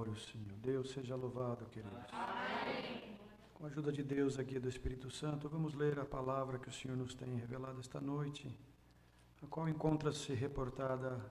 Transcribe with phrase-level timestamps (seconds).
[0.00, 0.56] Glória ao Senhor.
[0.62, 2.06] Deus seja louvado, queridos.
[3.52, 6.72] Com a ajuda de Deus aqui do Espírito Santo, vamos ler a palavra que o
[6.72, 8.50] Senhor nos tem revelado esta noite,
[9.42, 11.30] a qual encontra-se reportada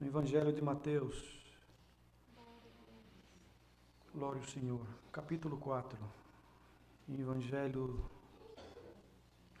[0.00, 1.44] no Evangelho de Mateus.
[4.14, 4.86] Glória ao Senhor.
[5.12, 5.98] Capítulo 4.
[7.10, 8.10] Evangelho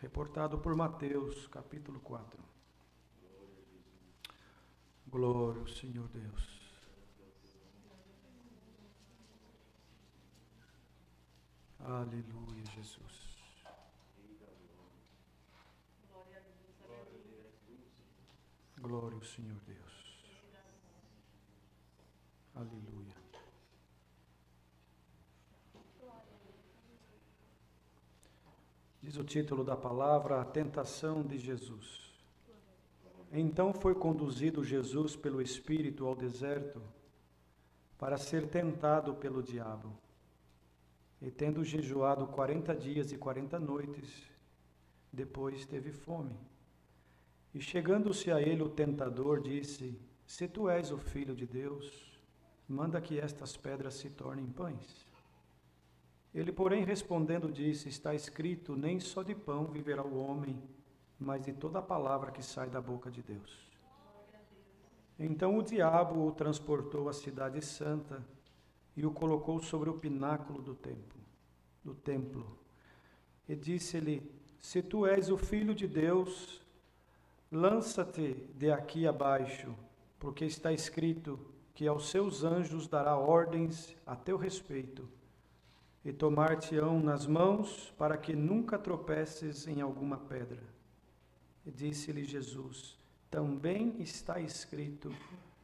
[0.00, 2.42] reportado por Mateus, capítulo 4.
[5.08, 6.55] Glória ao Senhor Deus.
[11.88, 13.38] Aleluia, Jesus.
[18.76, 20.18] Glória ao Senhor Deus.
[22.56, 23.14] Aleluia.
[29.00, 32.12] Diz o título da palavra, a tentação de Jesus.
[33.30, 36.82] Então foi conduzido Jesus pelo Espírito ao deserto
[37.96, 40.05] para ser tentado pelo diabo.
[41.20, 44.30] E tendo jejuado quarenta dias e quarenta noites,
[45.12, 46.36] depois teve fome.
[47.54, 52.20] E chegando-se a ele o tentador, disse: Se tu és o filho de Deus,
[52.68, 55.06] manda que estas pedras se tornem pães.
[56.34, 60.62] Ele, porém, respondendo, disse: Está escrito: Nem só de pão viverá o homem,
[61.18, 63.66] mas de toda a palavra que sai da boca de Deus.
[65.18, 68.22] Então o diabo o transportou à cidade santa
[68.96, 71.20] e o colocou sobre o pináculo do templo,
[71.84, 72.58] do templo.
[73.48, 74.22] E disse-lhe:
[74.58, 76.62] Se tu és o filho de Deus,
[77.52, 79.74] lança-te de aqui abaixo,
[80.18, 81.38] porque está escrito
[81.74, 85.06] que aos seus anjos dará ordens a teu respeito,
[86.02, 90.62] e tomar-te-ão nas mãos para que nunca tropeces em alguma pedra.
[91.66, 92.98] E disse-lhe Jesus:
[93.30, 95.12] Também está escrito: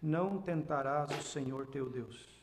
[0.03, 2.42] Não tentarás o Senhor teu Deus.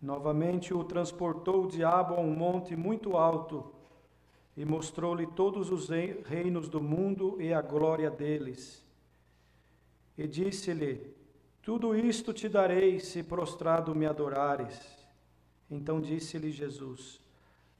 [0.00, 3.72] Novamente o transportou o diabo a um monte muito alto
[4.56, 8.84] e mostrou-lhe todos os reinos do mundo e a glória deles.
[10.16, 11.14] E disse-lhe:
[11.62, 14.80] Tudo isto te darei se prostrado me adorares.
[15.70, 17.20] Então disse-lhe Jesus: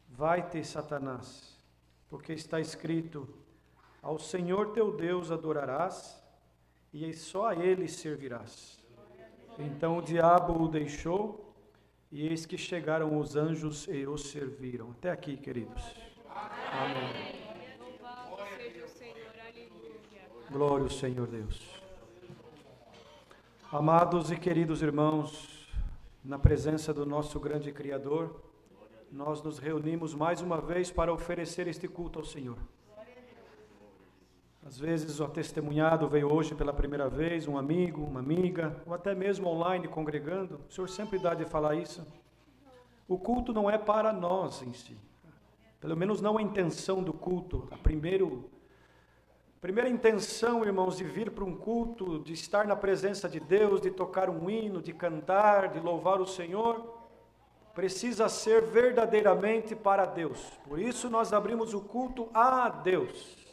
[0.08, 1.56] Vai-te, Satanás,
[2.08, 3.28] porque está escrito:
[4.02, 6.20] Ao Senhor teu Deus adorarás
[6.92, 8.78] e só a ele servirás.
[9.58, 11.47] Então o diabo o deixou
[12.10, 14.90] e eis que chegaram os anjos e os serviram.
[14.92, 15.82] Até aqui, queridos.
[16.72, 17.48] Amém.
[20.50, 21.78] Glória ao Senhor Deus.
[23.70, 25.68] Amados e queridos irmãos,
[26.24, 28.42] na presença do nosso grande Criador,
[29.12, 32.56] nós nos reunimos mais uma vez para oferecer este culto ao Senhor.
[34.68, 39.14] Às vezes o testemunhado veio hoje pela primeira vez, um amigo, uma amiga, ou até
[39.14, 40.60] mesmo online congregando.
[40.68, 42.06] O senhor sempre dá de falar isso.
[43.08, 44.94] O culto não é para nós em si.
[45.80, 47.66] Pelo menos não a intenção do culto.
[47.70, 48.50] A primeiro,
[49.58, 53.90] primeira intenção, irmãos, de vir para um culto, de estar na presença de Deus, de
[53.90, 56.94] tocar um hino, de cantar, de louvar o Senhor,
[57.74, 60.38] precisa ser verdadeiramente para Deus.
[60.68, 63.47] Por isso nós abrimos o culto a Deus.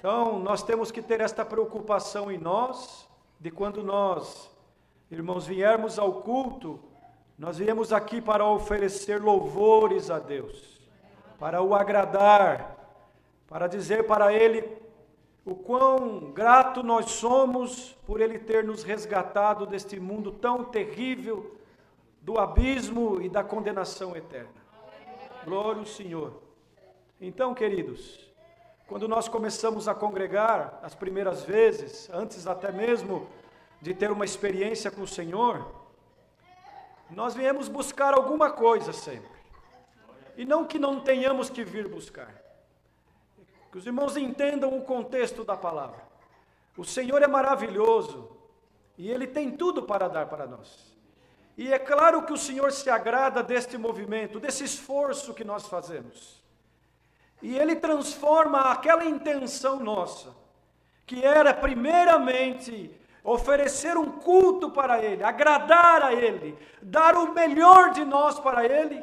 [0.00, 3.06] Então, nós temos que ter esta preocupação em nós,
[3.38, 4.50] de quando nós,
[5.10, 6.80] irmãos, viermos ao culto,
[7.38, 10.80] nós viemos aqui para oferecer louvores a Deus,
[11.38, 12.78] para o agradar,
[13.46, 14.74] para dizer para Ele
[15.44, 21.58] o quão grato nós somos por Ele ter nos resgatado deste mundo tão terrível,
[22.22, 24.62] do abismo e da condenação eterna.
[25.44, 26.40] Glória ao Senhor.
[27.20, 28.29] Então, queridos,
[28.90, 33.24] quando nós começamos a congregar as primeiras vezes, antes até mesmo
[33.80, 35.72] de ter uma experiência com o Senhor,
[37.08, 39.30] nós viemos buscar alguma coisa sempre.
[40.36, 42.34] E não que não tenhamos que vir buscar.
[43.70, 46.02] Que os irmãos entendam o contexto da palavra.
[46.76, 48.28] O Senhor é maravilhoso
[48.98, 50.98] e Ele tem tudo para dar para nós.
[51.56, 56.40] E é claro que o Senhor se agrada deste movimento, desse esforço que nós fazemos.
[57.42, 60.34] E ele transforma aquela intenção nossa,
[61.06, 62.90] que era primeiramente
[63.22, 69.02] oferecer um culto para Ele, agradar a Ele, dar o melhor de nós para Ele.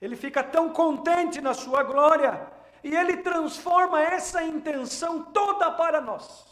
[0.00, 2.46] Ele fica tão contente na Sua glória
[2.82, 6.46] e Ele transforma essa intenção toda para nós.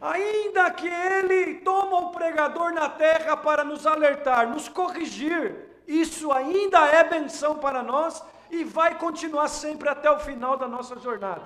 [0.00, 6.86] Ainda que Ele toma o pregador na terra para nos alertar, nos corrigir, isso ainda
[6.88, 8.22] é benção para nós
[8.54, 11.42] e vai continuar sempre até o final da nossa jornada.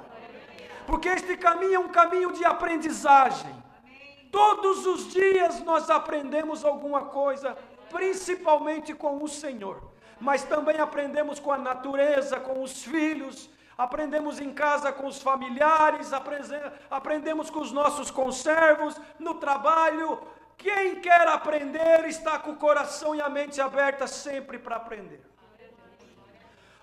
[0.87, 3.55] Porque este caminho é um caminho de aprendizagem.
[4.31, 7.57] Todos os dias nós aprendemos alguma coisa,
[7.91, 9.83] principalmente com o Senhor,
[10.21, 16.11] mas também aprendemos com a natureza, com os filhos, aprendemos em casa com os familiares,
[16.91, 20.21] aprendemos com os nossos conservos, no trabalho.
[20.57, 25.28] Quem quer aprender está com o coração e a mente aberta sempre para aprender.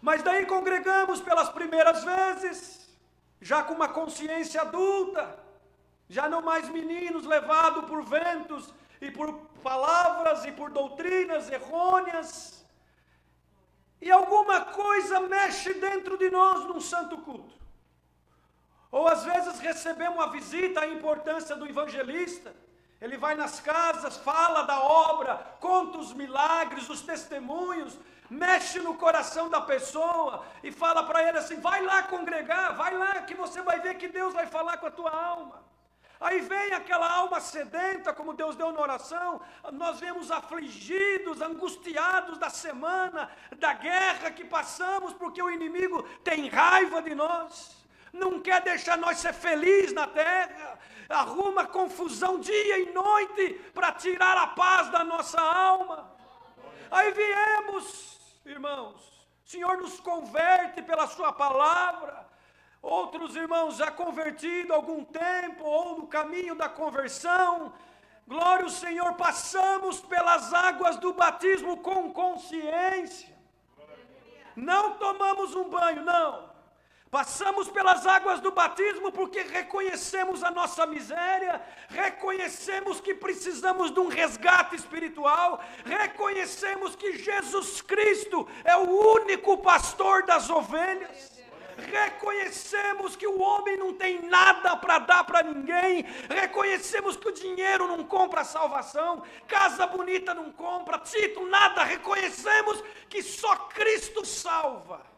[0.02, 2.90] Mas daí congregamos pelas primeiras vezes,
[3.42, 5.40] já com uma consciência adulta,
[6.08, 9.34] já não mais meninos levados por ventos e por
[9.64, 12.66] palavras e por doutrinas errôneas.
[14.02, 17.56] E alguma coisa mexe dentro de nós num santo culto.
[18.92, 22.56] Ou às vezes recebemos a visita, a importância do evangelista.
[23.02, 27.98] Ele vai nas casas, fala da obra, conta os milagres, os testemunhos,
[28.30, 33.22] mexe no coração da pessoa e fala para ele assim: vai lá congregar, vai lá
[33.22, 35.64] que você vai ver que Deus vai falar com a tua alma.
[36.20, 39.42] Aí vem aquela alma sedenta, como Deus deu na oração,
[39.74, 47.02] nós vemos afligidos, angustiados da semana, da guerra que passamos, porque o inimigo tem raiva
[47.02, 50.80] de nós, não quer deixar nós ser felizes na terra,
[51.10, 56.15] arruma confusão dia e noite para tirar a paz da nossa alma.
[56.92, 59.02] Aí viemos, irmãos,
[59.46, 62.28] o Senhor nos converte pela Sua palavra,
[62.82, 67.74] outros irmãos já convertidos algum tempo, ou no caminho da conversão.
[68.28, 73.36] Glória ao Senhor, passamos pelas águas do batismo com consciência.
[74.56, 76.55] Não tomamos um banho, não.
[77.16, 84.10] Passamos pelas águas do batismo porque reconhecemos a nossa miséria, reconhecemos que precisamos de um
[84.10, 91.34] resgate espiritual, reconhecemos que Jesus Cristo é o único pastor das ovelhas
[91.90, 97.86] reconhecemos que o homem não tem nada para dar para ninguém, reconhecemos que o dinheiro
[97.88, 105.16] não compra a salvação, casa bonita não compra, título, nada, reconhecemos que só Cristo salva.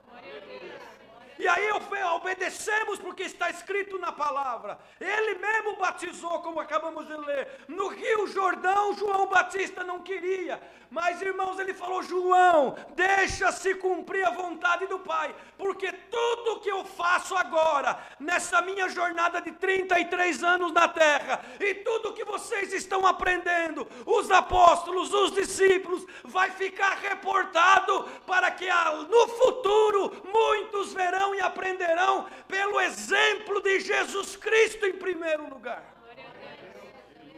[1.39, 1.69] E aí
[2.15, 4.79] obedecemos porque está escrito na palavra.
[4.99, 7.65] Ele mesmo batizou, como acabamos de ler.
[7.67, 10.61] No Rio Jordão, João Batista não queria.
[10.89, 15.35] Mas, irmãos, ele falou: João, deixa-se cumprir a vontade do Pai.
[15.57, 21.75] Porque tudo que eu faço agora, nessa minha jornada de 33 anos na terra, e
[21.75, 28.67] tudo que vocês estão aprendendo, os apóstolos, os discípulos, vai ficar reportado para que
[29.09, 35.83] no futuro muitos verão e aprenderão pelo exemplo de Jesus Cristo em primeiro lugar.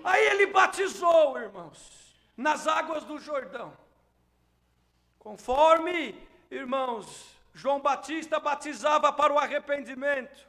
[0.04, 3.74] Aí ele batizou, irmãos, nas águas do Jordão.
[5.18, 6.16] Conforme,
[6.50, 10.48] irmãos, João Batista batizava para o arrependimento.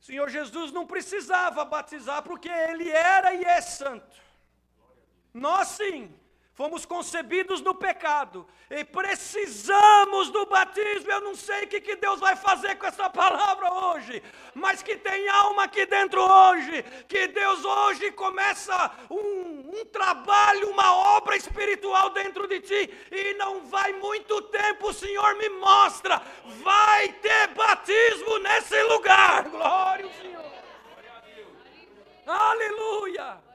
[0.00, 4.16] O Senhor Jesus não precisava batizar porque ele era e é santo.
[5.32, 6.14] Nós sim,
[6.54, 11.10] Fomos concebidos no pecado e precisamos do batismo.
[11.10, 14.22] Eu não sei o que, que Deus vai fazer com essa palavra hoje,
[14.54, 16.82] mas que tem alma aqui dentro hoje.
[17.08, 23.64] Que Deus hoje começa um, um trabalho, uma obra espiritual dentro de ti e não
[23.64, 24.90] vai muito tempo.
[24.90, 26.20] O Senhor me mostra,
[26.62, 29.48] vai ter batismo nesse lugar.
[29.48, 30.52] Glória ao Senhor.
[32.26, 33.51] Aleluia.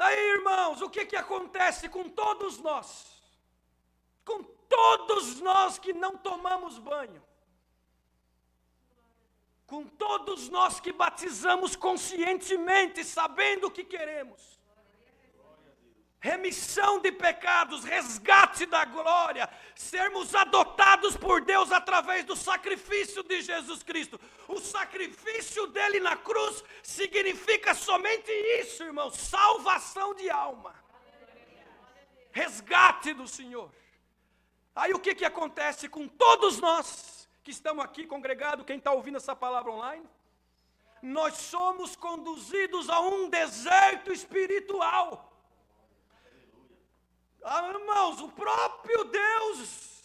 [0.00, 3.20] Daí, irmãos, o que, que acontece com todos nós?
[4.24, 7.22] Com todos nós que não tomamos banho.
[9.66, 14.57] Com todos nós que batizamos conscientemente, sabendo o que queremos
[16.20, 23.82] remissão de pecados, resgate da glória, sermos adotados por Deus através do sacrifício de Jesus
[23.82, 24.20] Cristo.
[24.48, 30.74] O sacrifício dele na cruz significa somente isso, irmão: salvação de alma,
[32.32, 33.70] resgate do Senhor.
[34.74, 39.16] Aí o que, que acontece com todos nós que estamos aqui congregados, quem está ouvindo
[39.16, 40.08] essa palavra online?
[41.00, 45.27] Nós somos conduzidos a um deserto espiritual
[47.44, 49.98] ah, irmãos, o próprio Deus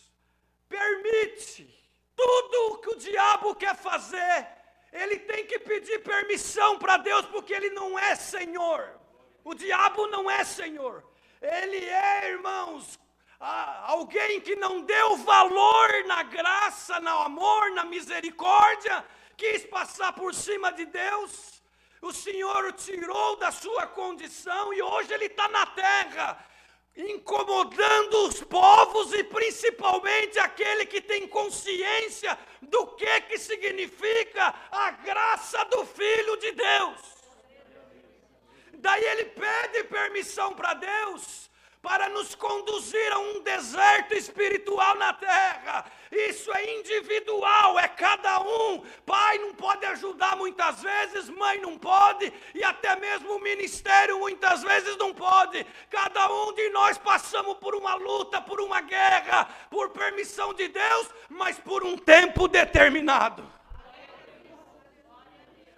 [0.70, 1.68] permite
[2.16, 4.48] tudo o que o diabo quer fazer.
[4.92, 9.00] Ele tem que pedir permissão para Deus, porque ele não é Senhor.
[9.44, 11.04] O diabo não é Senhor.
[11.42, 13.00] Ele é, irmãos,
[13.40, 19.04] alguém que não deu valor na graça, no amor, na misericórdia,
[19.36, 21.62] quis passar por cima de Deus.
[22.02, 26.38] O Senhor o tirou da sua condição e hoje ele está na terra
[26.96, 35.64] incomodando os povos e principalmente aquele que tem consciência do que que significa a graça
[35.66, 37.00] do filho de Deus.
[38.74, 41.50] daí ele pede permissão para Deus
[41.84, 45.86] para nos conduzir a um deserto espiritual na terra.
[46.10, 48.80] Isso é individual, é cada um.
[49.06, 54.64] Pai não pode ajudar muitas vezes, mãe não pode, e até mesmo o ministério muitas
[54.64, 55.68] vezes não pode.
[55.90, 61.10] Cada um de nós passamos por uma luta, por uma guerra, por permissão de Deus,
[61.28, 63.52] mas por um tempo determinado.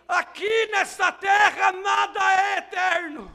[0.08, 3.35] Aqui nessa terra nada é eterno.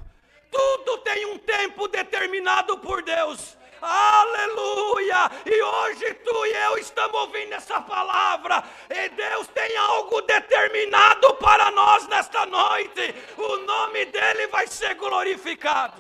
[0.51, 3.57] Tudo tem um tempo determinado por Deus.
[3.81, 5.31] Aleluia!
[5.47, 8.63] E hoje tu e eu estamos ouvindo essa palavra.
[8.91, 13.15] E Deus tem algo determinado para nós nesta noite.
[13.39, 15.97] O nome dele vai ser glorificado.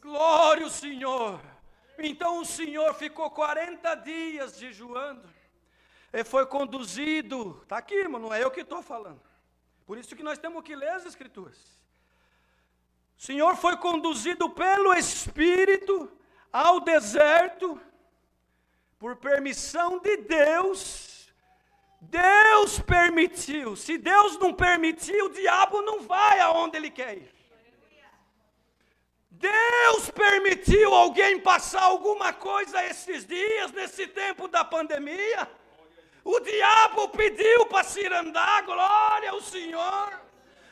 [0.00, 1.40] Glória ao Senhor.
[1.98, 5.28] Então o Senhor ficou 40 dias jejuando.
[6.10, 7.60] E foi conduzido.
[7.62, 9.20] Está aqui, irmão, não é eu que estou falando.
[9.84, 11.77] Por isso que nós temos que ler as Escrituras.
[13.18, 16.08] O Senhor foi conduzido pelo Espírito
[16.52, 17.80] ao deserto,
[18.96, 21.28] por permissão de Deus.
[22.00, 23.74] Deus permitiu.
[23.74, 27.34] Se Deus não permitiu, o diabo não vai aonde ele quer ir.
[29.30, 35.50] Deus permitiu alguém passar alguma coisa esses dias, nesse tempo da pandemia.
[36.24, 40.27] O diabo pediu para se andar, glória ao Senhor.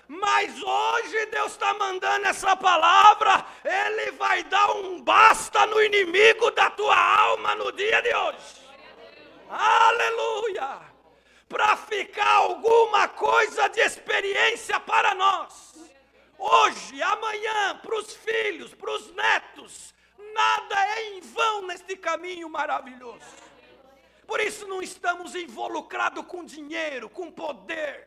[0.08, 6.70] Mas hoje Deus está mandando essa palavra, Ele vai dar um basta no inimigo da
[6.70, 8.66] tua alma no dia de hoje.
[9.50, 10.80] Aleluia!
[11.48, 15.74] Para ficar alguma coisa de experiência para nós.
[16.38, 19.94] Hoje, amanhã, para os filhos, para os netos,
[20.34, 23.46] nada é em vão neste caminho maravilhoso.
[24.26, 28.05] Por isso não estamos involucrados com dinheiro, com poder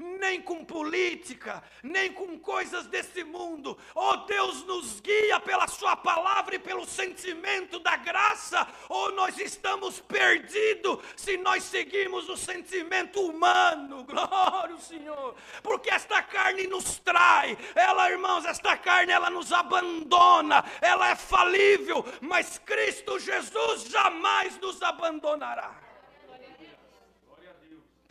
[0.00, 3.76] nem com política, nem com coisas desse mundo.
[3.94, 10.00] Oh, Deus nos guia pela Sua palavra e pelo sentimento da graça, ou nós estamos
[10.00, 14.04] perdidos se nós seguimos o sentimento humano.
[14.10, 20.64] Glória ao Senhor, porque esta carne nos trai, ela, irmãos, esta carne ela nos abandona,
[20.80, 25.89] ela é falível, mas Cristo Jesus jamais nos abandonará.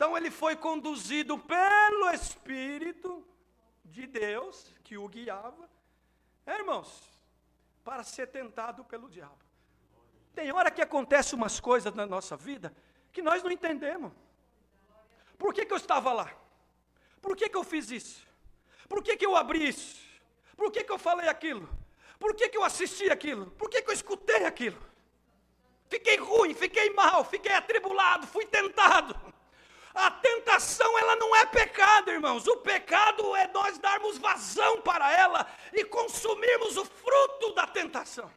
[0.00, 3.22] Então ele foi conduzido pelo Espírito
[3.84, 5.68] de Deus, que o guiava,
[6.46, 7.02] é, irmãos,
[7.84, 9.44] para ser tentado pelo diabo.
[10.34, 12.74] Tem hora que acontece umas coisas na nossa vida
[13.12, 14.10] que nós não entendemos.
[15.36, 16.32] Por que, que eu estava lá?
[17.20, 18.26] Por que, que eu fiz isso?
[18.88, 20.00] Por que, que eu abri isso?
[20.56, 21.68] Por que, que eu falei aquilo?
[22.18, 23.50] Por que, que eu assisti aquilo?
[23.50, 24.80] Por que, que eu escutei aquilo?
[25.90, 29.30] Fiquei ruim, fiquei mal, fiquei atribulado, fui tentado.
[29.94, 32.46] A tentação ela não é pecado, irmãos.
[32.46, 38.30] O pecado é nós darmos vazão para ela e consumirmos o fruto da tentação.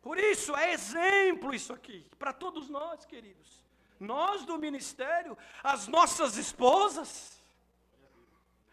[0.00, 3.62] Por isso é exemplo isso aqui para todos nós, queridos.
[3.98, 7.38] Nós do ministério, as nossas esposas,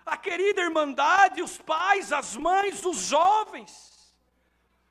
[0.05, 4.15] a querida irmandade, os pais, as mães, os jovens.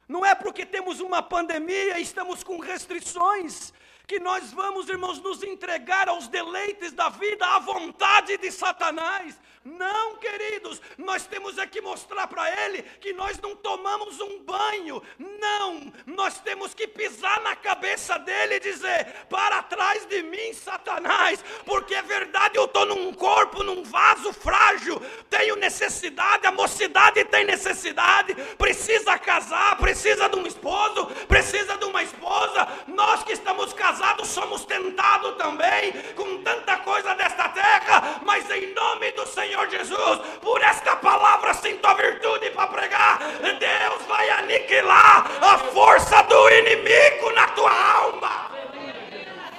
[0.06, 3.72] Não é porque temos uma pandemia e estamos com restrições
[4.06, 9.36] que nós vamos, irmãos, nos entregar aos deleites da vida, à vontade de Satanás.
[9.64, 15.02] Não, queridos, nós temos aqui mostrar para ele que nós não tomamos um banho.
[15.18, 21.44] Não, nós temos que pisar na cabeça dele e dizer: para trás de mim, Satanás,
[21.64, 27.44] porque é verdade, eu estou num corpo, num vaso frágil, tenho necessidade, a mocidade tem
[27.44, 32.68] necessidade, precisa casar, precisa de um esposo, precisa de uma esposa.
[32.86, 33.95] Nós que estamos casados
[34.36, 39.68] somos tentados também com tanta coisa desta terra, mas em nome do Senhor.
[39.68, 43.18] Jesus, por esta palavra sinto a virtude para pregar.
[43.58, 48.50] Deus vai aniquilar a força do inimigo na tua alma.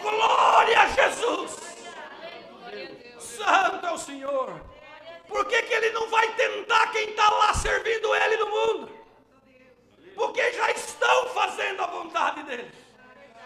[0.02, 1.58] Glória a Jesus.
[3.20, 4.62] Santo é o Senhor.
[5.28, 8.90] Por que, que ele não vai tentar quem está lá servindo ele no mundo?
[10.16, 12.87] Porque já estão fazendo a vontade dele.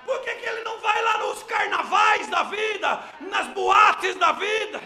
[0.05, 4.81] Por que, que ele não vai lá nos carnavais da vida, nas boates da vida?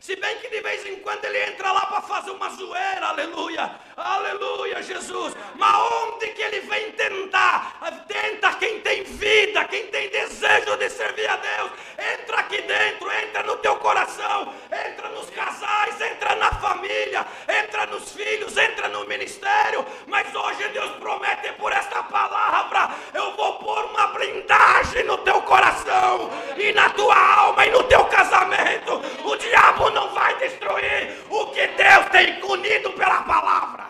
[0.00, 3.70] Se bem que de vez em quando ele entra lá para fazer uma zoeira, aleluia,
[3.94, 5.34] aleluia, Jesus.
[5.54, 7.78] Mas onde que ele vem tentar?
[8.08, 11.72] Tenta quem tem vida, quem tem desejo de servir a Deus.
[11.98, 18.12] Entra aqui dentro, entra no teu coração, entra nos casais, entra na família, entra nos
[18.12, 19.84] filhos, entra no ministério.
[20.06, 26.30] Mas hoje Deus promete por esta palavra: eu vou pôr uma blindagem no teu coração
[26.56, 28.92] e na tua alma e no teu casamento.
[29.24, 31.26] O diabo não vai destruir.
[31.28, 33.88] O que Deus tem unido pela palavra.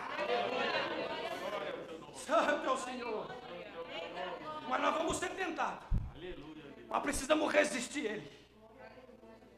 [2.15, 3.27] Santo é o Senhor.
[4.67, 5.87] Mas nós vamos ser tentados.
[6.89, 8.39] Mas precisamos resistir Ele.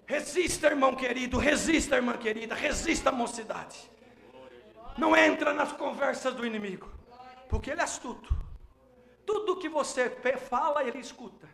[0.05, 3.89] Resista, irmão querido, resista, irmã querida, resista, mocidade.
[4.97, 6.91] Não entra nas conversas do inimigo,
[7.47, 8.35] porque ele é astuto.
[9.25, 10.09] Tudo que você
[10.49, 11.47] fala, ele escuta.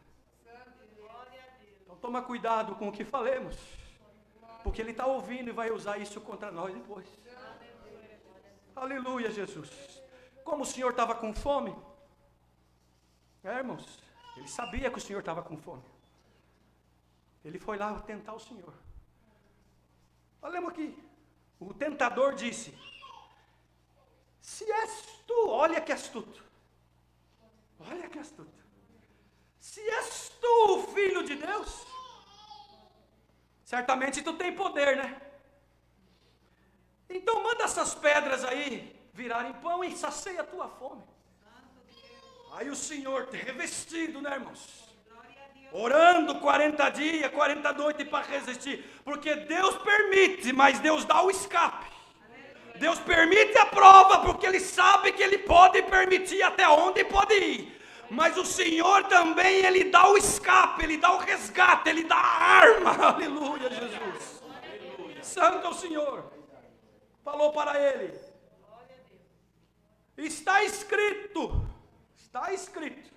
[2.01, 3.55] Toma cuidado com o que falemos,
[4.63, 7.07] porque ele está ouvindo e vai usar isso contra nós depois.
[8.75, 9.69] Aleluia, Jesus.
[10.43, 11.75] Como o Senhor estava com fome,
[13.43, 13.99] é, irmãos,
[14.35, 15.83] ele sabia que o Senhor estava com fome.
[17.43, 18.73] Ele foi lá tentar o Senhor.
[20.41, 21.01] Olhamos aqui.
[21.59, 22.77] O tentador disse:
[24.39, 26.43] Se és tu, olha que astuto.
[27.79, 28.66] Olha que astuto.
[29.59, 31.85] Se és tu o filho de Deus,
[33.63, 35.21] certamente tu tem poder, né?
[37.09, 41.03] Então manda essas pedras aí virarem pão e sacia a tua fome.
[42.53, 44.87] Aí o Senhor, revestido, né, irmãos?
[45.71, 48.83] Orando 40 dias, 40 noites para resistir.
[49.03, 51.85] Porque Deus permite, mas Deus dá o escape.
[52.75, 57.76] Deus permite a prova, porque Ele sabe que Ele pode permitir até onde pode ir.
[58.09, 62.43] Mas o Senhor também, Ele dá o escape, Ele dá o resgate, Ele dá a
[62.43, 62.91] arma.
[63.07, 64.41] Aleluia, Jesus.
[65.21, 66.31] Santo é o Senhor.
[67.23, 68.17] Falou para ele.
[70.17, 71.67] Está escrito.
[72.15, 73.11] Está escrito.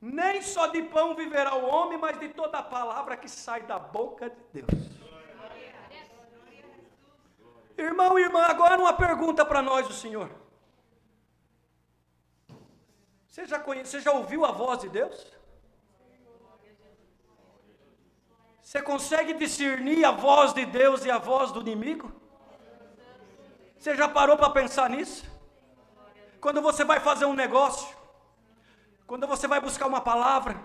[0.00, 3.78] Nem só de pão viverá o homem, mas de toda a palavra que sai da
[3.78, 4.98] boca de Deus.
[7.76, 10.30] Irmão irmã, agora uma pergunta para nós, o Senhor.
[13.38, 15.24] Você já, você já ouviu a voz de Deus?
[18.60, 22.12] Você consegue discernir a voz de Deus e a voz do inimigo?
[23.78, 25.24] Você já parou para pensar nisso?
[26.40, 27.96] Quando você vai fazer um negócio,
[29.06, 30.60] quando você vai buscar uma palavra,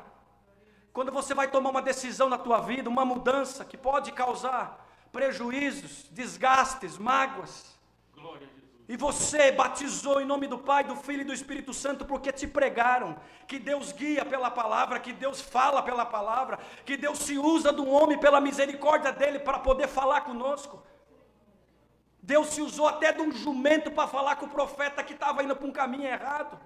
[0.92, 6.08] quando você vai tomar uma decisão na tua vida, uma mudança que pode causar prejuízos,
[6.10, 7.73] desgastes, mágoas.
[8.88, 12.46] E você batizou em nome do Pai, do Filho e do Espírito Santo porque te
[12.46, 13.16] pregaram
[13.48, 17.88] que Deus guia pela palavra, que Deus fala pela palavra, que Deus se usa do
[17.90, 20.84] homem pela misericórdia dele para poder falar conosco.
[22.22, 25.56] Deus se usou até de um jumento para falar com o profeta que estava indo
[25.56, 26.60] para um caminho errado.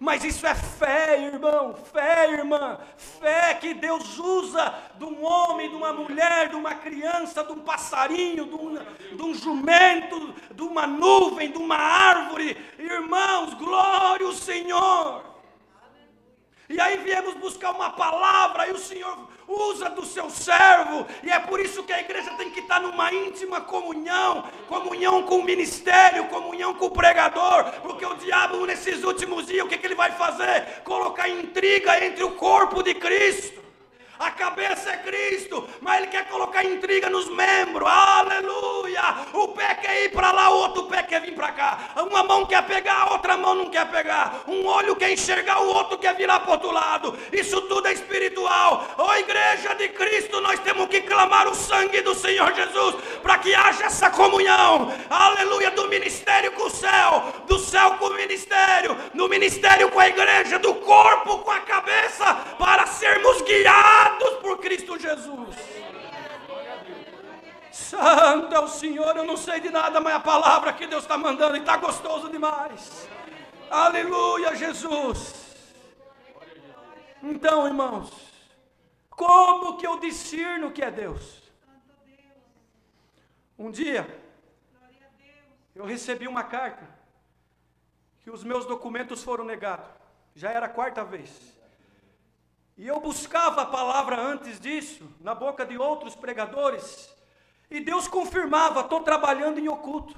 [0.00, 5.76] Mas isso é fé, irmão, fé, irmã, fé que Deus usa de um homem, de
[5.76, 8.74] uma mulher, de uma criança, de um passarinho, de um,
[9.16, 12.56] de um jumento, de uma nuvem, de uma árvore.
[12.78, 15.33] Irmãos, glória ao Senhor.
[16.68, 21.38] E aí viemos buscar uma palavra e o Senhor usa do seu servo, e é
[21.38, 26.24] por isso que a igreja tem que estar numa íntima comunhão comunhão com o ministério,
[26.26, 30.12] comunhão com o pregador, porque o diabo, nesses últimos dias, o que, que ele vai
[30.12, 30.82] fazer?
[30.84, 33.63] Colocar intriga entre o corpo de Cristo.
[34.24, 37.86] A cabeça é Cristo, mas ele quer colocar intriga nos membros.
[37.86, 39.02] Aleluia!
[39.34, 41.78] O pé quer ir para lá, o outro pé quer vir para cá.
[42.10, 44.40] Uma mão quer pegar, a outra mão não quer pegar.
[44.48, 47.18] Um olho quer enxergar, o outro quer virar para outro lado.
[47.30, 48.86] Isso tudo é espiritual.
[49.14, 53.54] Oh, igreja de Cristo, nós temos que clamar o sangue do Senhor Jesus para que
[53.54, 54.92] haja essa comunhão.
[55.08, 55.70] Aleluia!
[55.70, 60.58] Do ministério com o céu, do céu com o ministério, do ministério com a igreja,
[60.58, 65.56] do corpo com a cabeça, para sermos guiados por Cristo Jesus.
[67.70, 71.16] Santo é o Senhor, eu não sei de nada, mas a palavra que Deus está
[71.16, 73.08] mandando está gostoso demais.
[73.70, 75.34] Aleluia, Jesus.
[77.22, 78.23] Então, irmãos,
[79.16, 81.42] como que eu discerno que é Deus?
[83.58, 84.22] Um dia,
[85.74, 86.88] eu recebi uma carta
[88.22, 89.86] que os meus documentos foram negados.
[90.34, 91.54] Já era a quarta vez.
[92.76, 97.14] E eu buscava a palavra antes disso, na boca de outros pregadores,
[97.70, 100.16] e Deus confirmava: estou trabalhando em oculto.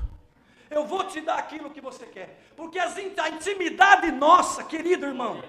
[0.70, 5.42] Eu vou te dar aquilo que você quer, porque a intimidade nossa, querido irmão,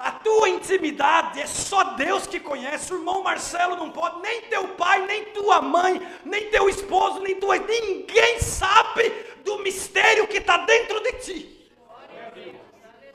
[0.00, 2.90] a tua intimidade é só Deus que conhece.
[2.90, 7.38] O irmão Marcelo não pode, nem teu pai, nem tua mãe, nem teu esposo, nem
[7.38, 7.58] tua.
[7.58, 9.10] Ninguém sabe
[9.44, 11.72] do mistério que está dentro de ti,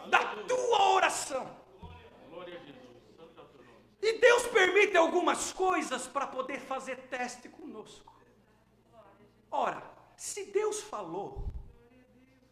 [0.10, 1.56] da tua oração.
[4.00, 8.14] E Deus permite algumas coisas para poder fazer teste conosco.
[9.50, 9.82] Ora,
[10.16, 11.50] se Deus falou,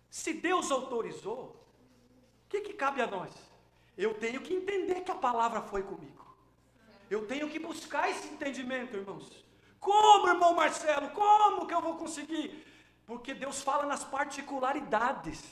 [0.10, 1.64] se Deus autorizou,
[2.46, 3.53] o que, que cabe a nós?
[3.98, 6.36] Eu tenho que entender que a palavra foi comigo.
[7.10, 9.46] Eu tenho que buscar esse entendimento, irmãos.
[9.80, 11.10] Como, irmão Marcelo?
[11.10, 12.66] Como que eu vou conseguir?
[13.06, 15.44] Porque Deus fala nas particularidades.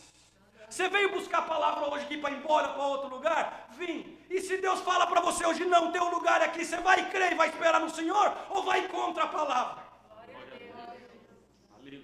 [0.70, 3.68] Você veio buscar a palavra hoje aqui para ir embora para outro lugar?
[3.78, 4.18] Vim.
[4.30, 7.36] E se Deus fala para você hoje, não, teu lugar aqui, você vai crer e
[7.36, 8.34] vai esperar no Senhor?
[8.50, 9.84] Ou vai contra a palavra?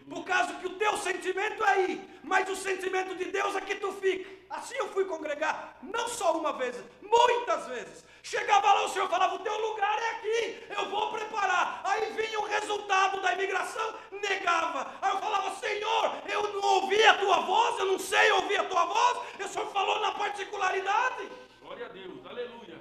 [0.09, 3.75] Por causa que o teu sentimento é aí, mas o sentimento de Deus é que
[3.75, 4.29] tu fica.
[4.49, 8.05] Assim eu fui congregar, não só uma vez, muitas vezes.
[8.21, 11.81] Chegava lá, o Senhor falava: O teu lugar é aqui, eu vou preparar.
[11.85, 14.93] Aí vinha o resultado da imigração, negava.
[15.01, 18.65] Aí eu falava: Senhor, eu não ouvi a tua voz, eu não sei ouvir a
[18.65, 19.17] tua voz.
[19.39, 21.29] O Senhor falou na particularidade.
[21.61, 22.77] Glória a Deus, aleluia.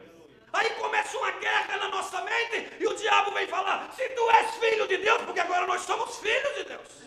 [0.52, 4.54] Aí começa uma guerra na nossa mente e o diabo vem falar: Se tu és
[4.56, 7.06] filho de Deus, porque agora nós somos filhos de Deus.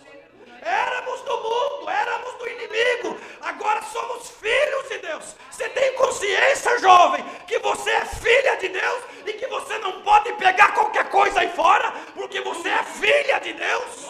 [0.62, 5.36] Éramos do mundo, éramos do inimigo, agora somos filhos de Deus.
[5.50, 10.32] Você tem consciência, jovem, que você é filha de Deus e que você não pode
[10.34, 14.08] pegar qualquer coisa aí fora, porque você é filha de Deus?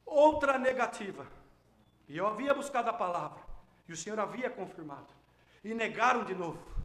[0.06, 1.26] outra negativa.
[2.08, 3.44] E eu havia buscado a palavra,
[3.88, 5.12] e o Senhor havia confirmado,
[5.62, 6.75] e negaram de novo.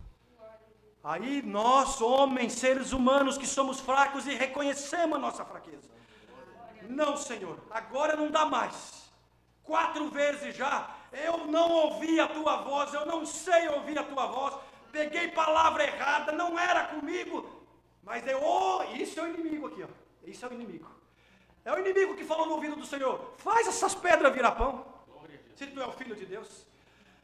[1.04, 5.90] Aí nós, homens, seres humanos que somos fracos e reconhecemos a nossa fraqueza.
[6.88, 9.10] Não, Senhor, agora não dá mais.
[9.64, 14.28] Quatro vezes já, eu não ouvi a tua voz, eu não sei ouvir a tua
[14.28, 14.56] voz,
[14.92, 17.66] peguei palavra errada, não era comigo,
[18.04, 19.88] mas eu, oh, isso é o inimigo aqui, ó.
[20.24, 20.90] Isso é o inimigo.
[21.64, 24.86] É o inimigo que falou no ouvido do Senhor: faz essas pedras virar pão.
[25.56, 26.66] Se tu é o filho de Deus.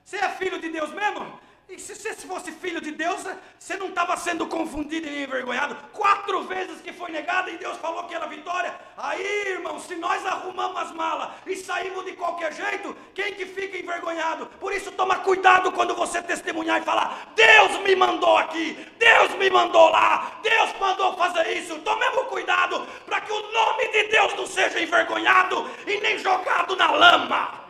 [0.03, 1.39] Você é filho de Deus mesmo?
[1.69, 3.25] E se você fosse filho de Deus,
[3.59, 5.75] você não estava sendo confundido e envergonhado?
[5.91, 8.73] Quatro vezes que foi negado e Deus falou que era vitória.
[8.95, 13.77] Aí, irmão, se nós arrumamos as malas e saímos de qualquer jeito, quem que fica
[13.77, 14.45] envergonhado?
[14.61, 19.49] Por isso, toma cuidado quando você testemunhar e falar: Deus me mandou aqui, Deus me
[19.49, 21.77] mandou lá, Deus mandou fazer isso.
[21.79, 26.91] Tomemos cuidado para que o nome de Deus não seja envergonhado e nem jogado na
[26.91, 27.66] lama.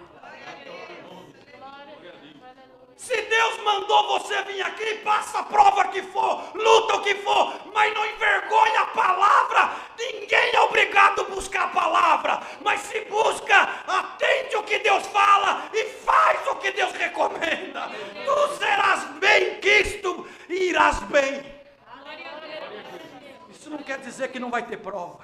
[3.07, 7.57] Se Deus mandou você vir aqui, passa a prova que for, luta o que for,
[7.73, 9.71] mas não envergonha a palavra.
[9.97, 15.69] Ninguém é obrigado a buscar a palavra, mas se busca, atende o que Deus fala
[15.73, 17.89] e faz o que Deus recomenda.
[18.25, 21.45] Tu serás bem quisto e irás bem.
[23.49, 25.23] Isso não quer dizer que não vai ter prova,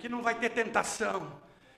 [0.00, 1.32] que não vai ter tentação,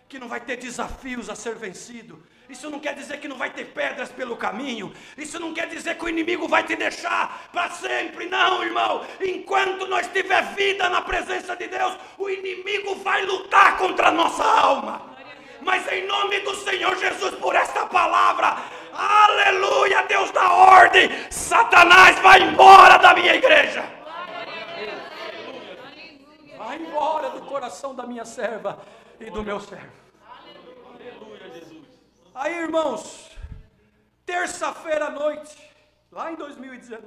[0.08, 3.50] que não vai ter desafios a ser vencido isso não quer dizer que não vai
[3.50, 4.92] ter pedras pelo caminho.
[5.16, 8.26] Isso não quer dizer que o inimigo vai te deixar para sempre.
[8.26, 9.04] Não, irmão.
[9.20, 14.44] Enquanto nós tiver vida na presença de Deus, o inimigo vai lutar contra a nossa
[14.44, 15.14] alma.
[15.62, 18.58] Mas em nome do Senhor Jesus, por esta palavra,
[18.92, 23.82] aleluia, Deus da ordem, Satanás vai embora da minha igreja.
[26.58, 28.84] Vai embora do coração da minha serva
[29.18, 30.03] e do meu servo.
[32.34, 33.30] Aí, irmãos,
[34.26, 35.70] terça-feira à noite,
[36.10, 37.06] lá em 2019,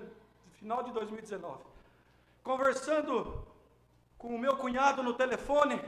[0.54, 1.66] final de 2019,
[2.42, 3.46] conversando
[4.18, 5.82] com o meu cunhado no telefone,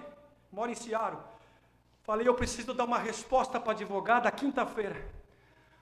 [0.52, 1.24] mora em Ciaro,
[2.04, 5.10] falei, eu preciso dar uma resposta para advogada quinta-feira,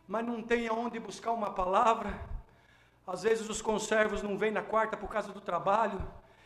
[0.08, 2.14] mas não tem aonde buscar uma palavra.
[3.08, 6.00] Às vezes os conservos não vêm na quarta por causa do trabalho,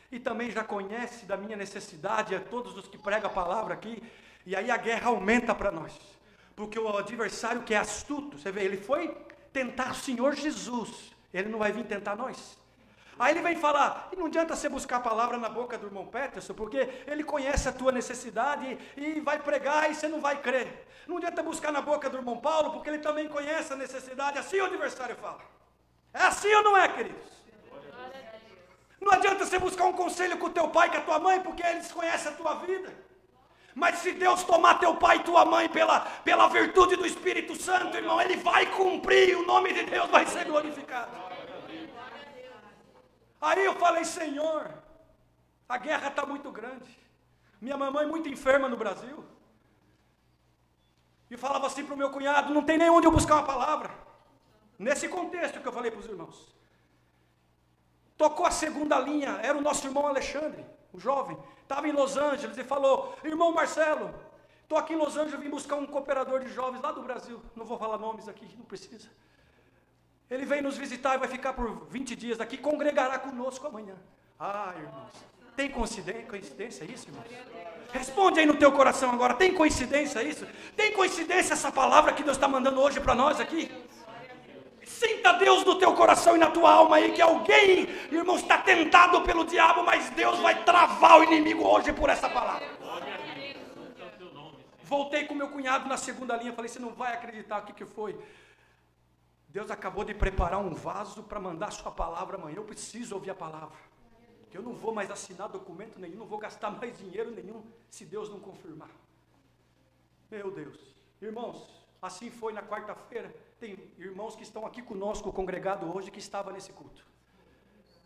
[0.10, 4.02] e também já conhece da minha necessidade, a todos os que pregam a palavra aqui,
[4.46, 6.00] e aí a guerra aumenta para nós,
[6.62, 9.18] porque o adversário que é astuto, você vê, ele foi
[9.52, 12.56] tentar o Senhor Jesus, ele não vai vir tentar nós.
[13.18, 16.06] Aí ele vem falar, e não adianta você buscar a palavra na boca do irmão
[16.06, 20.88] Peterson, porque ele conhece a tua necessidade e, vai pregar e você não vai crer.
[21.08, 24.60] Não adianta buscar na boca do irmão Paulo, porque ele também conhece a necessidade, assim
[24.60, 25.42] o adversário fala.
[26.14, 27.42] É assim ou não é, queridos?
[29.02, 31.64] Não adianta você buscar um conselho com o teu pai, com a tua mãe, porque
[31.66, 33.11] eles conhecem a tua vida.
[33.74, 37.96] Mas se Deus tomar teu pai e tua mãe pela, pela virtude do Espírito Santo,
[37.96, 41.12] irmão, ele vai cumprir, o nome de Deus vai ser glorificado.
[43.40, 44.72] Aí eu falei, Senhor,
[45.68, 47.00] a guerra está muito grande.
[47.60, 49.24] Minha mamãe muito enferma no Brasil.
[51.30, 53.90] E falava assim para o meu cunhado: não tem nem onde eu buscar uma palavra.
[54.78, 56.54] Nesse contexto que eu falei para os irmãos.
[58.18, 61.38] Tocou a segunda linha, era o nosso irmão Alexandre, o jovem.
[61.62, 64.14] Estava em Los Angeles e falou: Irmão Marcelo,
[64.64, 67.42] estou aqui em Los Angeles, vim buscar um cooperador de jovens lá do Brasil.
[67.56, 69.10] Não vou falar nomes aqui, não precisa.
[70.30, 73.96] Ele vem nos visitar e vai ficar por 20 dias aqui, congregará conosco amanhã.
[74.40, 75.12] Ah, irmãos,
[75.56, 77.28] tem coincidência isso, irmãos?
[77.92, 80.48] Responde aí no teu coração agora, tem coincidência isso?
[80.78, 83.70] Tem coincidência essa palavra que Deus está mandando hoje para nós aqui?
[85.02, 89.20] Sinta Deus no teu coração e na tua alma aí que alguém, irmão, está tentado
[89.24, 92.68] pelo diabo, mas Deus vai travar o inimigo hoje por essa palavra.
[94.84, 97.86] Voltei com meu cunhado na segunda linha, falei: você não vai acreditar o que, que
[97.86, 98.16] foi.
[99.50, 102.58] Deus acabou de preparar um vaso para mandar a sua palavra amanhã.
[102.58, 103.80] Eu preciso ouvir a palavra.
[104.54, 108.30] Eu não vou mais assinar documento nenhum, não vou gastar mais dinheiro nenhum se Deus
[108.30, 108.90] não confirmar.
[110.30, 110.78] Meu Deus.
[111.20, 111.58] Irmãos,
[112.00, 113.34] assim foi na quarta-feira.
[113.62, 117.06] Tem irmãos que estão aqui conosco, congregado hoje, que estava nesse culto.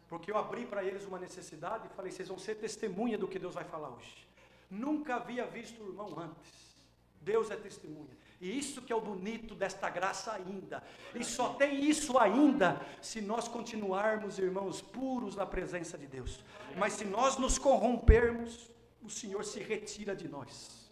[0.10, 3.40] Porque eu abri para eles uma necessidade e falei: vocês vão ser testemunha do que
[3.40, 4.28] Deus vai falar hoje.
[4.70, 6.52] Nunca havia visto o irmão antes.
[7.22, 8.18] Deus é testemunha.
[8.42, 10.84] E isso que é o bonito desta graça ainda.
[11.16, 16.44] E só tem isso ainda se nós continuarmos, irmãos, puros na presença de Deus.
[16.78, 18.70] Mas se nós nos corrompermos,
[19.02, 20.92] o Senhor se retira de nós.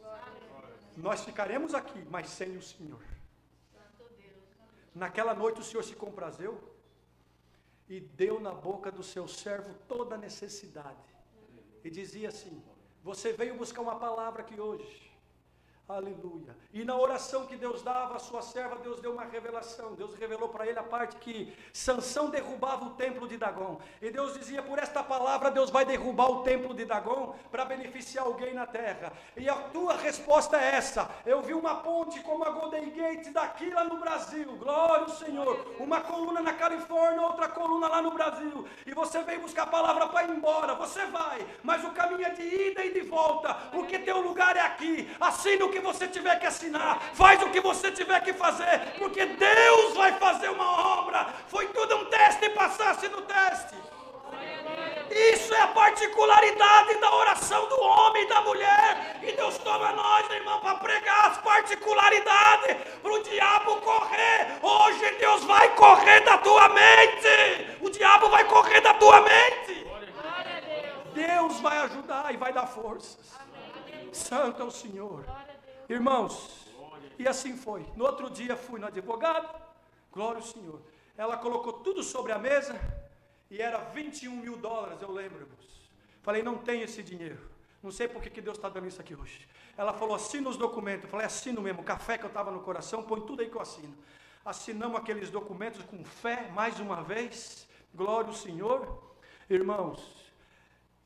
[0.95, 3.12] Nós ficaremos aqui, mas sem o Senhor.
[4.93, 6.61] Naquela noite o Senhor se comprazeu
[7.87, 11.15] e deu na boca do seu servo toda a necessidade.
[11.83, 12.63] E dizia assim:
[13.03, 15.12] Você veio buscar uma palavra aqui hoje.
[15.87, 16.55] Aleluia.
[16.71, 19.93] E na oração que Deus dava à sua serva, Deus deu uma revelação.
[19.95, 23.81] Deus revelou para ele a parte que Sansão derrubava o templo de Dagom.
[24.01, 28.25] E Deus dizia: por esta palavra, Deus vai derrubar o templo de Dagom para beneficiar
[28.25, 29.11] alguém na terra.
[29.35, 33.69] E a tua resposta é essa: eu vi uma ponte como a Golden Gate daqui
[33.69, 34.55] lá no Brasil.
[34.55, 35.75] Glória ao Senhor.
[35.79, 38.65] Uma coluna na Califórnia, outra coluna lá no Brasil.
[38.87, 40.75] E você veio buscar a palavra para ir embora.
[40.75, 44.61] Você vai, mas o caminho é de ida e de volta, porque teu lugar é
[44.61, 45.13] aqui.
[45.19, 49.25] Assim no que você tiver que assinar, faz o que você tiver que fazer, porque
[49.25, 51.33] Deus vai fazer uma obra.
[51.47, 53.75] Foi tudo um teste, passasse no teste.
[55.33, 59.19] Isso é a particularidade da oração do homem e da mulher.
[59.21, 64.59] E Deus toma nós, irmão, para pregar as particularidades, para o diabo correr.
[64.61, 67.77] Hoje Deus vai correr da tua mente.
[67.81, 69.87] O diabo vai correr da tua mente.
[71.13, 73.19] Deus vai ajudar e vai dar forças.
[74.11, 75.25] Santo é o Senhor.
[75.89, 76.67] Irmãos,
[77.19, 77.85] e assim foi.
[77.95, 79.47] No outro dia fui no advogado,
[80.11, 80.81] glória ao Senhor.
[81.17, 82.79] Ela colocou tudo sobre a mesa
[83.49, 85.89] e era 21 mil dólares, eu lembro, irmãos.
[86.21, 87.51] Falei, não tenho esse dinheiro.
[87.81, 89.47] Não sei por que, Deus está dando isso aqui hoje.
[89.77, 91.03] Ela falou, assina os documentos.
[91.03, 91.83] Eu falei, assino mesmo.
[91.83, 93.93] Café que eu estava no coração, põe tudo aí que eu assino.
[94.45, 97.67] Assinamos aqueles documentos com fé, mais uma vez.
[97.93, 99.15] Glória ao Senhor.
[99.49, 100.31] Irmãos,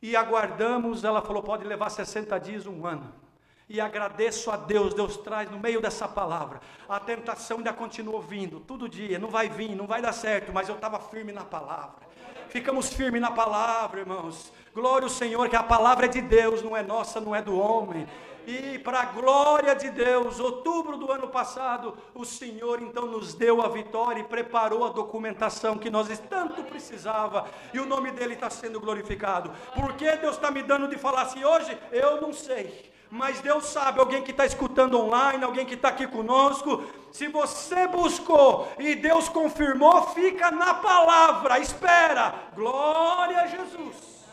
[0.03, 1.03] e aguardamos.
[1.03, 3.26] Ela falou, pode levar 60 dias, um ano
[3.69, 6.61] e agradeço a Deus, Deus traz no meio dessa palavra.
[6.87, 10.69] A tentação ainda continuou vindo, todo dia, não vai vir, não vai dar certo, mas
[10.69, 12.07] eu estava firme na palavra.
[12.47, 14.53] Ficamos firmes na palavra, irmãos.
[14.73, 17.59] Glória ao Senhor, que a palavra é de Deus, não é nossa, não é do
[17.59, 18.07] homem.
[18.45, 23.61] E para a glória de Deus, outubro do ano passado, o Senhor então nos deu
[23.61, 27.49] a vitória e preparou a documentação que nós tanto precisava.
[27.73, 29.51] E o nome dele está sendo glorificado.
[29.75, 31.77] Por que Deus está me dando de falar assim hoje?
[31.91, 36.05] Eu não sei mas Deus sabe, alguém que está escutando online, alguém que está aqui
[36.07, 44.25] conosco, se você buscou e Deus confirmou, fica na palavra, espera, glória a Jesus.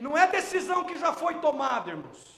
[0.00, 2.36] Não é decisão que já foi tomada, irmãos.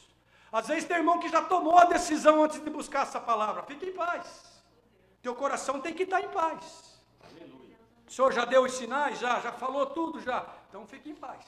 [0.52, 3.86] Às vezes tem irmão que já tomou a decisão antes de buscar essa palavra, fique
[3.86, 4.62] em paz.
[5.20, 6.98] Teu coração tem que estar em paz.
[8.06, 9.18] O senhor já deu os sinais?
[9.18, 10.46] Já, já falou tudo já.
[10.68, 11.44] Então fique em paz.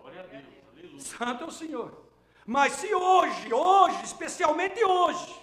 [0.00, 0.44] Glória a Deus.
[0.72, 1.00] Aleluia.
[1.00, 2.09] Santo é o Senhor.
[2.46, 5.34] Mas se hoje, hoje, especialmente hoje,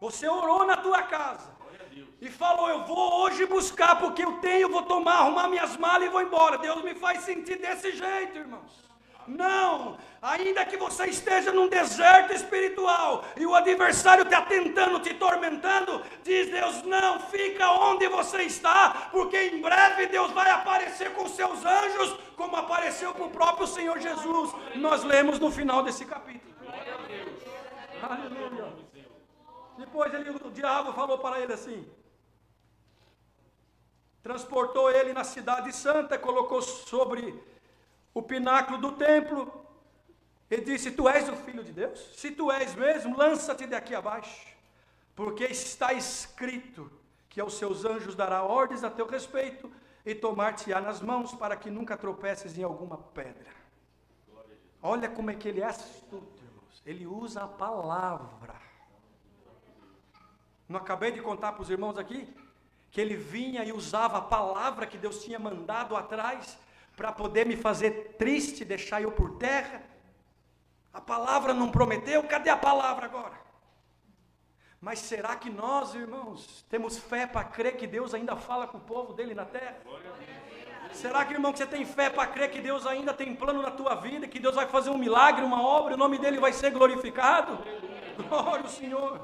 [0.00, 1.52] você orou na tua casa
[2.20, 6.10] e falou: Eu vou hoje buscar porque eu tenho, vou tomar, arrumar minhas malas e
[6.10, 6.58] vou embora.
[6.58, 8.93] Deus me faz sentir desse jeito, irmãos.
[9.26, 16.02] Não, ainda que você esteja num deserto espiritual e o adversário está tentando, te tormentando,
[16.22, 21.64] diz Deus: não, fica onde você está, porque em breve Deus vai aparecer com seus
[21.64, 24.52] anjos, como apareceu com o próprio Senhor Jesus.
[24.76, 26.54] Nós lemos no final desse capítulo.
[28.02, 28.72] Aleluia.
[29.78, 31.86] Depois ele, o diabo falou para ele assim:
[34.22, 37.42] transportou ele na cidade santa, colocou sobre
[38.14, 39.52] o pináculo do templo
[40.48, 41.98] e disse: Tu és o filho de Deus?
[42.16, 44.46] Se tu és mesmo, lança-te daqui abaixo,
[45.16, 46.90] porque está escrito
[47.28, 49.70] que aos seus anjos dará ordens a teu respeito
[50.06, 53.50] e tomar-te-á nas mãos para que nunca tropeces em alguma pedra.
[54.80, 56.82] Olha como é que ele é astuto, irmãos.
[56.86, 58.54] Ele usa a palavra.
[60.68, 62.32] Não acabei de contar para os irmãos aqui
[62.90, 66.56] que ele vinha e usava a palavra que Deus tinha mandado atrás
[66.96, 69.82] para poder me fazer triste, deixar eu por terra.
[70.92, 73.44] A palavra não prometeu, cadê a palavra agora?
[74.80, 78.82] Mas será que nós, irmãos, temos fé para crer que Deus ainda fala com o
[78.82, 79.78] povo dele na terra?
[80.92, 83.70] Será que, irmão, que você tem fé para crer que Deus ainda tem plano na
[83.70, 86.70] tua vida, que Deus vai fazer um milagre, uma obra, o nome dele vai ser
[86.70, 87.58] glorificado?
[88.28, 89.20] Glória ao Senhor.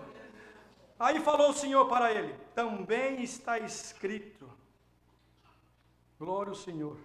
[0.98, 4.50] Aí falou o Senhor para ele: também está escrito,
[6.18, 6.96] glória ao Senhor.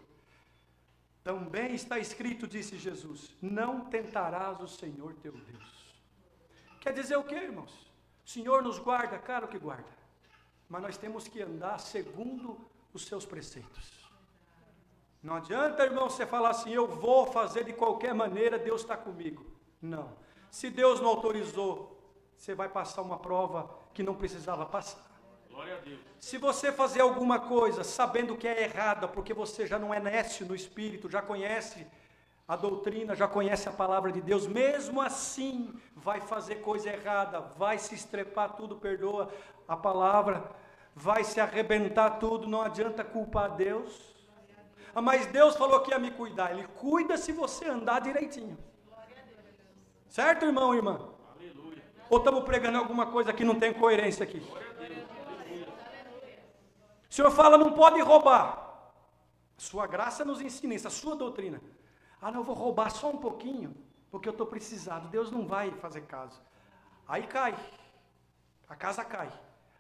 [1.25, 5.95] Também está escrito, disse Jesus: não tentarás o Senhor teu Deus.
[6.79, 7.73] Quer dizer o que, irmãos?
[8.23, 9.89] O Senhor nos guarda, claro que guarda,
[10.69, 14.07] mas nós temos que andar segundo os seus preceitos.
[15.23, 19.43] Não adianta, irmão, você falar assim, eu vou fazer de qualquer maneira, Deus está comigo.
[19.81, 20.15] Não.
[20.51, 21.99] Se Deus não autorizou,
[22.37, 25.03] você vai passar uma prova que não precisava passar.
[25.65, 25.99] Glória a Deus.
[26.19, 30.45] Se você fazer alguma coisa sabendo que é errada, porque você já não é nécio
[30.45, 31.87] no espírito, já conhece
[32.47, 37.79] a doutrina, já conhece a palavra de Deus, mesmo assim vai fazer coisa errada, vai
[37.79, 39.31] se estrepar tudo, perdoa
[39.67, 40.51] a palavra,
[40.95, 44.13] vai se arrebentar tudo, não adianta culpar Deus.
[44.93, 48.55] Ah, Mas Deus falou que ia me cuidar, Ele cuida se você andar direitinho.
[50.07, 51.09] Certo, irmão e irmã?
[51.35, 51.83] Aleluia.
[52.09, 54.41] Ou estamos pregando alguma coisa que não tem coerência aqui?
[57.15, 58.91] O Senhor fala, não pode roubar.
[59.57, 61.61] Sua graça nos ensina isso, a sua doutrina.
[62.21, 63.73] Ah, não, eu vou roubar só um pouquinho,
[64.11, 65.07] porque eu estou precisado.
[65.07, 66.41] Deus não vai fazer caso.
[67.07, 67.55] Aí cai,
[68.67, 69.31] a casa cai.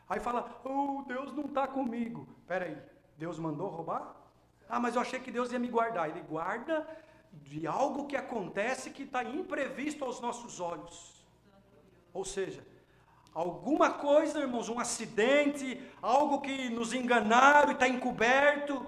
[0.07, 2.25] Aí fala, oh, Deus não está comigo.
[2.39, 2.81] Espera aí,
[3.17, 4.15] Deus mandou roubar?
[4.69, 6.09] Ah, mas eu achei que Deus ia me guardar.
[6.09, 6.87] Ele guarda
[7.33, 11.27] de algo que acontece que está imprevisto aos nossos olhos.
[12.13, 12.65] Ou seja,
[13.35, 18.87] alguma coisa, irmãos, um acidente, algo que nos enganaram e está encoberto,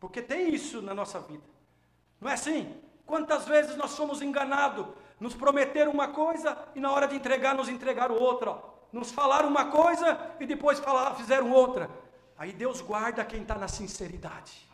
[0.00, 1.44] porque tem isso na nossa vida.
[2.18, 2.74] Não é assim?
[3.04, 4.86] Quantas vezes nós somos enganados?
[5.20, 8.56] Nos prometeram uma coisa e na hora de entregar nos entregaram outra.
[8.90, 11.90] Nos falaram uma coisa e depois falaram, fizeram outra.
[12.38, 14.66] Aí Deus guarda quem está na sinceridade.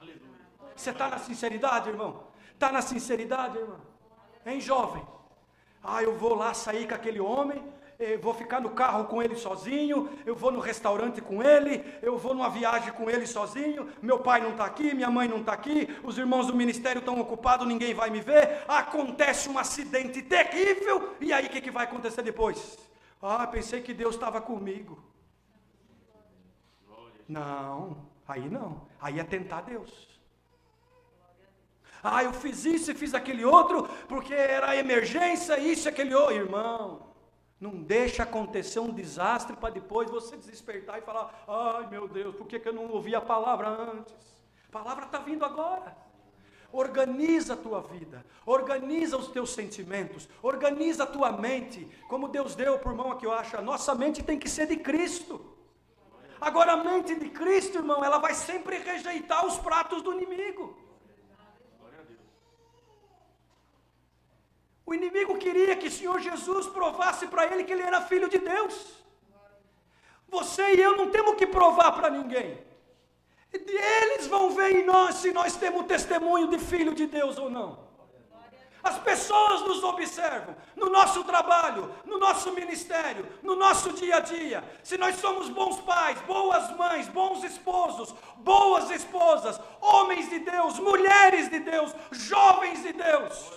[0.76, 2.24] Você está na sinceridade, irmão?
[2.52, 3.80] Está na sinceridade, irmão?
[4.46, 5.04] Hein, jovem?
[5.82, 7.64] Ah, eu vou lá sair com aquele homem,
[7.98, 12.18] eu vou ficar no carro com ele sozinho, eu vou no restaurante com ele, eu
[12.18, 15.52] vou numa viagem com ele sozinho, meu pai não está aqui, minha mãe não está
[15.52, 21.14] aqui, os irmãos do ministério estão ocupados, ninguém vai me ver, acontece um acidente terrível,
[21.20, 22.78] e aí o que, que vai acontecer depois?
[23.22, 25.02] Ah, pensei que Deus estava comigo.
[27.26, 30.14] Não, aí não, aí é tentar Deus.
[32.02, 36.34] Ah, eu fiz isso e fiz aquele outro, porque era emergência, isso e aquele outro.
[36.34, 37.13] Irmão,
[37.60, 42.46] não deixa acontecer um desastre para depois você desespertar e falar: ai meu Deus, por
[42.46, 44.14] que, que eu não ouvi a palavra antes?
[44.68, 45.96] A palavra está vindo agora.
[46.72, 52.80] Organiza a tua vida, organiza os teus sentimentos, organiza a tua mente, como Deus deu
[52.80, 55.54] por mão aqui, eu acho, a nossa mente tem que ser de Cristo.
[56.40, 60.76] Agora a mente de Cristo, irmão, ela vai sempre rejeitar os pratos do inimigo.
[64.86, 68.38] O inimigo queria que o Senhor Jesus provasse para ele que ele era filho de
[68.38, 69.02] Deus.
[70.28, 72.62] Você e eu não temos que provar para ninguém.
[73.52, 77.84] Eles vão ver em nós se nós temos testemunho de filho de Deus ou não.
[78.82, 84.62] As pessoas nos observam no nosso trabalho, no nosso ministério, no nosso dia a dia.
[84.82, 91.48] Se nós somos bons pais, boas mães, bons esposos, boas esposas, homens de Deus, mulheres
[91.48, 93.52] de Deus, jovens de Deus.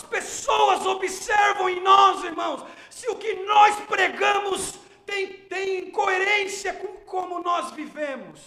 [0.00, 6.88] As pessoas observam em nós, irmãos, se o que nós pregamos tem, tem coerência com
[7.04, 8.40] como nós vivemos.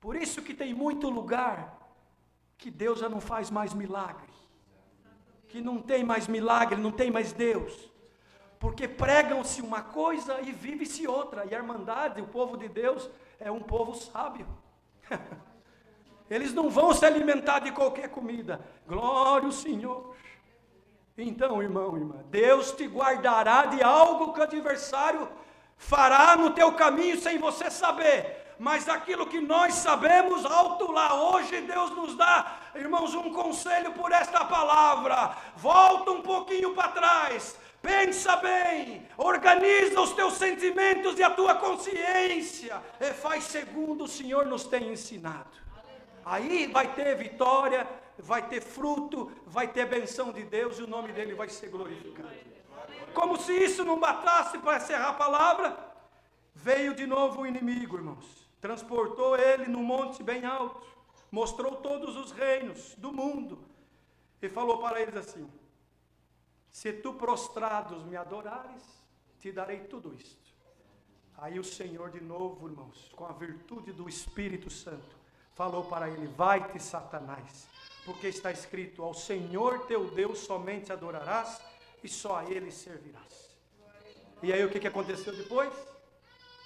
[0.00, 1.78] Por isso que tem muito lugar
[2.58, 4.28] que Deus já não faz mais milagre.
[5.46, 7.72] Que não tem mais milagre, não tem mais Deus.
[8.58, 11.44] Porque pregam-se uma coisa e vive-se outra.
[11.44, 13.08] E a Irmandade, o povo de Deus,
[13.38, 14.48] é um povo sábio.
[16.30, 18.60] Eles não vão se alimentar de qualquer comida.
[18.86, 20.14] Glória ao Senhor.
[21.18, 25.28] Então, irmão, irmã, Deus te guardará de algo que o adversário
[25.76, 31.14] fará no teu caminho sem você saber mas aquilo que nós sabemos, alto lá.
[31.30, 35.34] Hoje Deus nos dá, irmãos, um conselho por esta palavra.
[35.56, 37.56] Volta um pouquinho para trás.
[37.80, 44.44] Pensa bem, organiza os teus sentimentos e a tua consciência e faz segundo o Senhor
[44.44, 45.48] nos tem ensinado.
[46.24, 51.12] Aí vai ter vitória, vai ter fruto, vai ter benção de Deus e o nome
[51.12, 52.28] dele vai ser glorificado.
[53.14, 55.76] Como se isso não bastasse para encerrar a palavra,
[56.54, 60.86] veio de novo o inimigo, irmãos transportou ele no monte bem alto,
[61.30, 63.58] mostrou todos os reinos do mundo
[64.40, 65.50] e falou para eles assim:
[66.70, 68.84] Se tu prostrados me adorares,
[69.38, 70.50] te darei tudo isto.
[71.38, 75.16] Aí o Senhor, de novo, irmãos, com a virtude do Espírito Santo,
[75.60, 77.68] falou para ele: Vai-te, Satanás,
[78.06, 81.60] porque está escrito: Ao Senhor teu Deus somente adorarás
[82.02, 83.50] e só a Ele servirás.
[84.42, 85.70] E aí o que, aconteceu depois?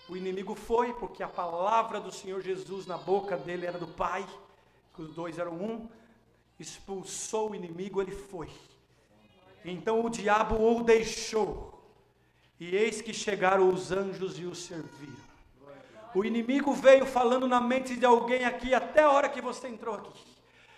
[0.08, 4.24] O inimigo foi, porque a palavra do Senhor Jesus na boca dele era do Pai,
[4.94, 5.88] que os dois eram um,
[6.60, 8.48] expulsou o inimigo, ele foi.
[9.64, 11.82] Então o diabo o deixou,
[12.60, 15.23] e eis que chegaram os anjos e o serviram.
[16.14, 19.94] O inimigo veio falando na mente de alguém aqui até a hora que você entrou
[19.94, 20.33] aqui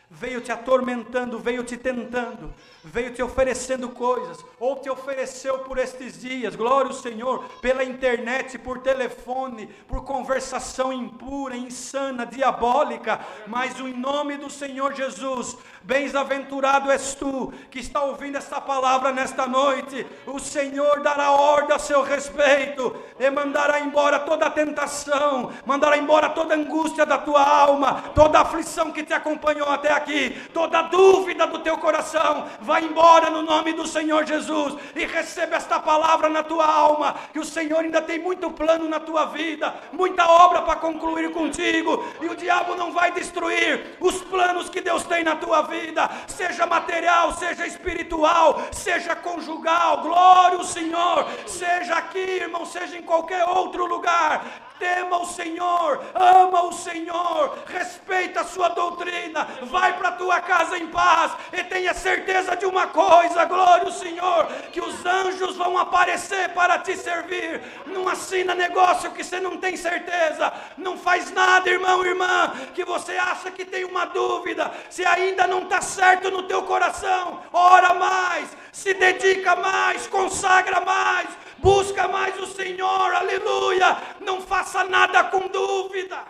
[0.09, 2.55] veio te atormentando, veio te tentando,
[2.85, 8.57] veio te oferecendo coisas, ou te ofereceu por estes dias, glória ao Senhor, pela internet,
[8.59, 17.15] por telefone, por conversação impura, insana, diabólica, mas em nome do Senhor Jesus, bem-aventurado és
[17.15, 22.97] tu que está ouvindo esta palavra nesta noite, o Senhor dará ordem a seu respeito
[23.19, 28.39] e mandará embora toda a tentação, mandará embora toda a angústia da tua alma, toda
[28.39, 33.43] a aflição que te acompanhou até aqui, toda dúvida do teu coração, vai embora no
[33.43, 38.01] nome do Senhor Jesus e receba esta palavra na tua alma, que o Senhor ainda
[38.03, 42.93] tem muito plano na tua vida, muita obra para concluir contigo, e o diabo não
[42.93, 49.17] vai destruir os planos que Deus tem na tua vida, seja material, seja espiritual, seja
[49.17, 56.03] conjugal, glória ao Senhor, seja aqui, irmão, seja em qualquer outro lugar, tema o Senhor,
[56.15, 61.63] ama o Senhor, respeita a sua doutrina, vai para a tua casa em paz e
[61.65, 66.97] tenha certeza de uma coisa, glória ao Senhor, que os anjos vão aparecer para te
[66.97, 67.61] servir.
[67.87, 73.17] Não assina negócio que você não tem certeza, não faz nada, irmão, irmã, que você
[73.17, 78.49] acha que tem uma dúvida, se ainda não está certo no teu coração, ora mais,
[78.73, 83.97] se dedica mais, consagra mais busca mais o Senhor, aleluia.
[84.21, 86.25] Não faça nada com dúvida.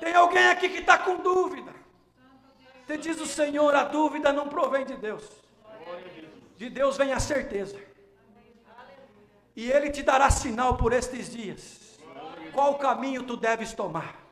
[0.00, 1.74] Tem alguém aqui que está com dúvida.
[2.86, 5.24] Você diz o Senhor, a dúvida não provém de Deus.
[6.56, 7.80] De Deus vem a certeza.
[9.54, 11.98] E Ele te dará sinal por estes dias.
[12.52, 14.25] Qual caminho tu deves tomar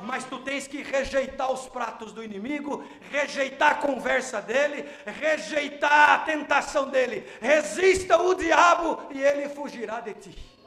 [0.00, 6.18] mas tu tens que rejeitar os pratos do inimigo, rejeitar a conversa dele, rejeitar a
[6.20, 7.26] tentação dele.
[7.40, 10.58] Resista o diabo e ele fugirá de ti.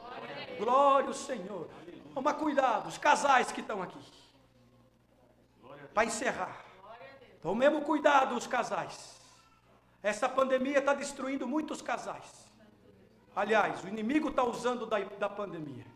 [0.58, 1.68] Glória ao Senhor.
[2.14, 3.98] Toma cuidado, os casais que estão aqui.
[5.94, 6.64] Para encerrar.
[7.40, 9.20] Tomemos cuidado, os casais.
[10.02, 12.46] Essa pandemia está destruindo muitos casais.
[13.34, 15.86] Aliás, o inimigo está usando da, da pandemia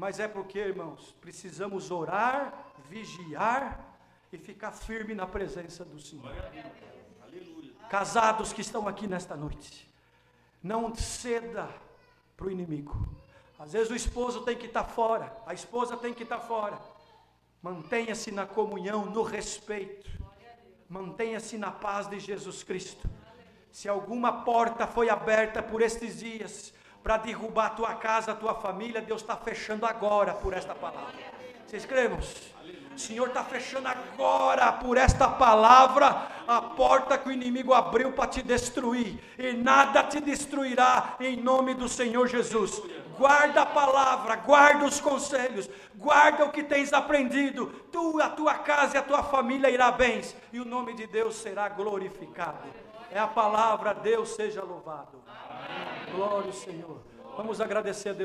[0.00, 3.98] mas é porque, irmãos, precisamos orar, vigiar
[4.32, 6.34] e ficar firme na presença do Senhor.
[7.90, 9.92] Casados que estão aqui nesta noite,
[10.62, 11.68] não ceda
[12.34, 13.14] para o inimigo.
[13.58, 16.80] Às vezes o esposo tem que estar fora, a esposa tem que estar fora.
[17.60, 20.10] Mantenha-se na comunhão, no respeito.
[20.88, 23.06] Mantenha-se na paz de Jesus Cristo.
[23.70, 26.72] Se alguma porta foi aberta por estes dias,
[27.02, 31.14] para derrubar a tua casa, a tua família, Deus está fechando agora por esta palavra.
[31.66, 32.52] Vocês cremos?
[32.94, 38.26] O Senhor está fechando agora, por esta palavra, a porta que o inimigo abriu para
[38.28, 39.18] te destruir.
[39.38, 42.82] E nada te destruirá, em nome do Senhor Jesus.
[43.16, 47.66] Guarda a palavra, guarda os conselhos, guarda o que tens aprendido.
[47.92, 51.36] Tu, a tua casa e a tua família irá bens, e o nome de Deus
[51.36, 52.68] será glorificado.
[53.10, 55.19] É a palavra, Deus seja louvado.
[56.14, 56.98] Glória ao Senhor.
[57.36, 58.18] Vamos agradecer a Deus.